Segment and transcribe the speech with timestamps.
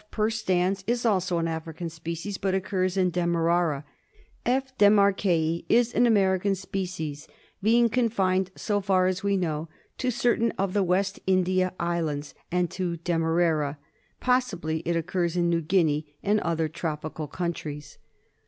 [0.09, 3.85] persians is also an African species but occurs in Demerara;
[4.47, 7.27] F, demarquai is an American species,
[7.61, 9.69] being confined, so far as we know,
[9.99, 13.77] to certain of the West India Islands and to Demerara;
[14.19, 17.99] pos sibly it occurs in New Guinea and other tropical countries.